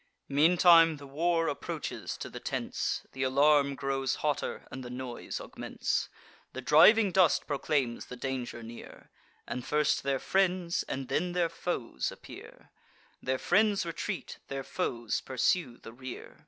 Meantime 0.29 0.97
the 0.97 1.05
war 1.05 1.47
approaches 1.47 2.17
to 2.17 2.27
the 2.27 2.39
tents; 2.39 3.05
Th' 3.13 3.21
alarm 3.21 3.75
grows 3.75 4.15
hotter, 4.25 4.65
and 4.71 4.83
the 4.83 4.89
noise 4.89 5.39
augments: 5.39 6.09
The 6.53 6.61
driving 6.61 7.11
dust 7.11 7.45
proclaims 7.45 8.07
the 8.07 8.15
danger 8.15 8.63
near; 8.63 9.11
And 9.47 9.63
first 9.63 10.01
their 10.01 10.17
friends, 10.17 10.81
and 10.89 11.07
then 11.07 11.33
their 11.33 11.49
foes 11.49 12.11
appear: 12.11 12.71
Their 13.21 13.37
friends 13.37 13.85
retreat; 13.85 14.39
their 14.47 14.63
foes 14.63 15.21
pursue 15.23 15.77
the 15.77 15.93
rear. 15.93 16.39